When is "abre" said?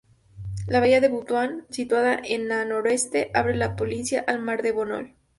3.35-3.55